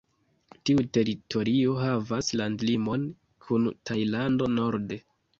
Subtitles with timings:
[0.67, 3.03] Tiu teritorio havas landlimon
[3.49, 4.99] kun Tajlando norde.